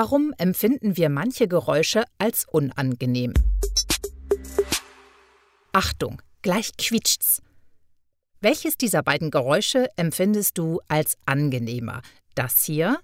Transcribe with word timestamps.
Warum 0.00 0.32
empfinden 0.38 0.96
wir 0.96 1.08
manche 1.08 1.48
Geräusche 1.48 2.04
als 2.18 2.44
unangenehm? 2.48 3.34
Achtung, 5.72 6.22
gleich 6.40 6.76
quietscht's. 6.76 7.42
Welches 8.40 8.76
dieser 8.76 9.02
beiden 9.02 9.32
Geräusche 9.32 9.88
empfindest 9.96 10.56
du 10.56 10.80
als 10.86 11.18
angenehmer? 11.26 12.02
Das 12.36 12.62
hier? 12.62 13.00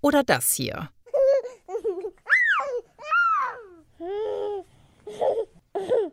Oder 0.00 0.24
das 0.24 0.54
hier? 0.54 0.88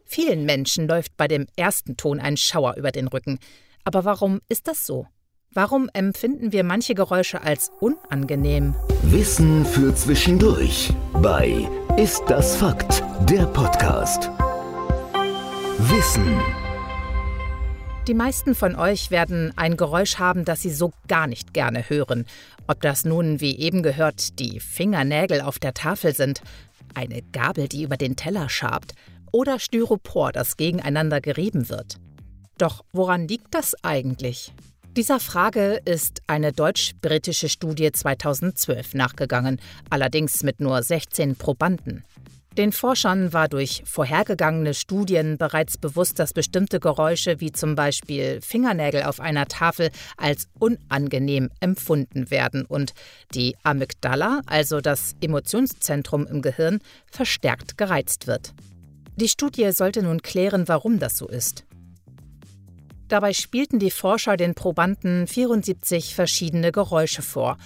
Vielen 0.03 0.45
Menschen 0.45 0.89
läuft 0.89 1.15
bei 1.15 1.29
dem 1.29 1.47
ersten 1.55 1.95
Ton 1.95 2.19
ein 2.19 2.35
Schauer 2.35 2.75
über 2.75 2.91
den 2.91 3.07
Rücken. 3.07 3.39
Aber 3.85 4.03
warum 4.03 4.41
ist 4.49 4.67
das 4.67 4.85
so? 4.85 5.07
Warum 5.55 5.87
empfinden 5.93 6.51
wir 6.51 6.63
manche 6.63 6.95
Geräusche 6.95 7.43
als 7.43 7.71
unangenehm? 7.79 8.73
Wissen 9.03 9.63
für 9.65 9.93
zwischendurch 9.93 10.91
bei 11.21 11.69
Ist 11.95 12.23
das 12.27 12.55
Fakt? 12.55 13.03
Der 13.29 13.45
Podcast. 13.45 14.31
Wissen. 15.77 16.39
Die 18.07 18.15
meisten 18.15 18.55
von 18.55 18.75
euch 18.75 19.11
werden 19.11 19.53
ein 19.55 19.77
Geräusch 19.77 20.17
haben, 20.17 20.43
das 20.43 20.63
sie 20.63 20.71
so 20.71 20.91
gar 21.07 21.27
nicht 21.27 21.53
gerne 21.53 21.87
hören. 21.87 22.25
Ob 22.65 22.81
das 22.81 23.05
nun, 23.05 23.39
wie 23.39 23.55
eben 23.59 23.83
gehört, 23.83 24.39
die 24.39 24.59
Fingernägel 24.59 25.41
auf 25.41 25.59
der 25.59 25.75
Tafel 25.75 26.15
sind, 26.15 26.41
eine 26.95 27.21
Gabel, 27.31 27.67
die 27.67 27.83
über 27.83 27.97
den 27.97 28.15
Teller 28.15 28.49
schabt, 28.49 28.95
oder 29.31 29.59
Styropor, 29.59 30.31
das 30.31 30.57
gegeneinander 30.57 31.21
gerieben 31.21 31.69
wird. 31.69 31.97
Doch 32.57 32.83
woran 32.91 33.27
liegt 33.27 33.53
das 33.53 33.75
eigentlich? 33.83 34.51
Dieser 34.95 35.19
Frage 35.19 35.81
ist 35.85 36.21
eine 36.27 36.53
deutsch-britische 36.53 37.49
Studie 37.49 37.91
2012 37.91 38.93
nachgegangen, 38.93 39.59
allerdings 39.89 40.43
mit 40.43 40.59
nur 40.59 40.83
16 40.83 41.35
Probanden. 41.35 42.03
Den 42.59 42.71
Forschern 42.71 43.33
war 43.33 43.47
durch 43.47 43.81
vorhergegangene 43.87 44.75
Studien 44.75 45.39
bereits 45.39 45.79
bewusst, 45.79 46.19
dass 46.19 46.33
bestimmte 46.33 46.79
Geräusche 46.79 47.39
wie 47.39 47.51
zum 47.51 47.73
Beispiel 47.73 48.39
Fingernägel 48.41 49.01
auf 49.01 49.19
einer 49.19 49.47
Tafel 49.47 49.89
als 50.15 50.47
unangenehm 50.59 51.49
empfunden 51.59 52.29
werden 52.29 52.63
und 52.63 52.93
die 53.33 53.55
Amygdala, 53.63 54.41
also 54.45 54.79
das 54.79 55.15
Emotionszentrum 55.21 56.27
im 56.27 56.43
Gehirn, 56.43 56.81
verstärkt 57.11 57.79
gereizt 57.79 58.27
wird. 58.27 58.53
Die 59.15 59.27
Studie 59.29 59.71
sollte 59.71 60.03
nun 60.03 60.21
klären, 60.21 60.67
warum 60.67 60.99
das 60.99 61.17
so 61.17 61.27
ist. 61.27 61.65
Dabei 63.07 63.33
spielten 63.33 63.79
die 63.79 63.91
Forscher 63.91 64.37
den 64.37 64.55
Probanden 64.55 65.27
74 65.27 66.15
verschiedene 66.15 66.71
Geräusche 66.71 67.21
vor. 67.21 67.57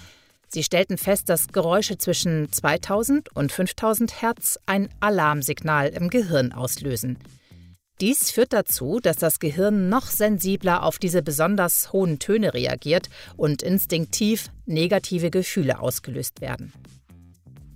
Sie 0.48 0.62
stellten 0.62 0.96
fest, 0.96 1.28
dass 1.28 1.48
Geräusche 1.48 1.98
zwischen 1.98 2.50
2000 2.50 3.34
und 3.36 3.52
5000 3.52 4.22
Hertz 4.22 4.58
ein 4.66 4.88
Alarmsignal 5.00 5.88
im 5.88 6.08
Gehirn 6.08 6.52
auslösen. 6.52 7.18
Dies 8.00 8.30
führt 8.30 8.52
dazu, 8.52 9.00
dass 9.02 9.16
das 9.16 9.40
Gehirn 9.40 9.88
noch 9.88 10.06
sensibler 10.06 10.84
auf 10.84 10.98
diese 10.98 11.20
besonders 11.20 11.92
hohen 11.92 12.18
Töne 12.18 12.54
reagiert 12.54 13.10
und 13.36 13.62
instinktiv 13.62 14.50
negative 14.66 15.30
Gefühle 15.30 15.80
ausgelöst 15.80 16.40
werden. 16.40 16.72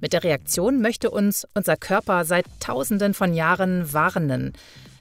Mit 0.01 0.13
der 0.13 0.25
Reaktion 0.25 0.81
möchte 0.81 1.11
uns 1.11 1.47
unser 1.55 1.77
Körper 1.77 2.25
seit 2.25 2.47
Tausenden 2.61 3.15
von 3.15 3.35
Jahren 3.35 3.93
warnen, 3.93 4.53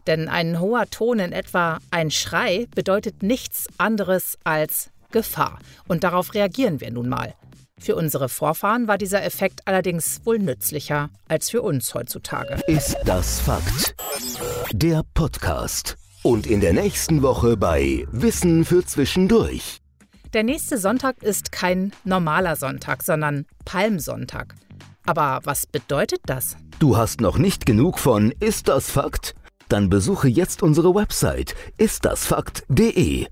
denn 0.08 0.28
ein 0.28 0.60
hoher 0.60 0.90
Ton 0.90 1.20
in 1.20 1.32
etwa 1.32 1.80
ein 1.92 2.12
Schrei 2.12 2.68
bedeutet 2.76 3.24
nichts 3.24 3.68
anderes 3.78 4.38
als 4.44 4.90
Gefahr. 5.12 5.60
Und 5.88 6.04
darauf 6.04 6.34
reagieren 6.34 6.82
wir 6.82 6.92
nun 6.92 7.10
mal. 7.10 7.36
Für 7.80 7.96
unsere 7.96 8.30
Vorfahren 8.30 8.88
war 8.88 9.00
dieser 9.00 9.24
Effekt 9.24 9.62
allerdings 9.66 10.22
wohl 10.24 10.38
nützlicher 10.38 11.10
als 11.28 11.50
für 11.50 11.64
uns 11.64 11.94
heutzutage. 11.96 12.62
Ist 12.68 12.96
das 13.06 13.40
Fakt? 13.40 13.96
Der 14.72 15.02
Podcast. 15.16 15.98
Und 16.24 16.46
in 16.46 16.62
der 16.62 16.74
nächsten 16.74 17.24
Woche 17.24 17.58
bei 17.58 18.06
Wissen 18.12 18.66
für 18.66 18.86
Zwischendurch. 18.86 19.80
Der 20.34 20.44
nächste 20.44 20.78
Sonntag 20.78 21.24
ist 21.24 21.52
kein 21.52 21.92
normaler 22.04 22.56
Sonntag, 22.56 23.02
sondern 23.02 23.46
Palmsonntag. 23.66 24.54
Aber 25.06 25.40
was 25.44 25.66
bedeutet 25.66 26.22
das? 26.28 26.58
Du 26.78 26.98
hast 26.98 27.20
noch 27.20 27.40
nicht 27.40 27.66
genug 27.66 27.98
von 27.98 28.32
Ist 28.40 28.68
das 28.68 28.92
Fakt? 28.92 29.34
Dann 29.72 29.90
besuche 29.90 30.28
jetzt 30.28 30.64
unsere 30.64 30.94
Website 30.94 31.56
istdasfakt.de 31.78 33.28